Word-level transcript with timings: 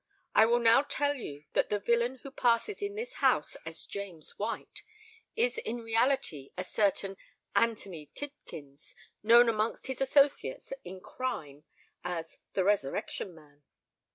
I 0.33 0.47
will 0.47 0.57
now 0.57 0.81
tell 0.81 1.13
you 1.13 1.43
that 1.53 1.69
the 1.69 1.77
villain 1.77 2.21
who 2.23 2.31
passes 2.31 2.81
in 2.81 2.95
this 2.95 3.17
house 3.21 3.55
as 3.67 3.85
James 3.85 4.31
White 4.39 4.81
is 5.35 5.59
in 5.59 5.81
reality 5.83 6.49
a 6.57 6.63
certain 6.63 7.17
Anthony 7.55 8.07
Tidkins, 8.15 8.95
known 9.21 9.47
amongst 9.47 9.85
his 9.85 10.01
associates 10.01 10.73
in 10.83 11.01
crime 11.01 11.65
as 12.03 12.39
the 12.53 12.63
Resurrection 12.63 13.35
Man." 13.35 13.61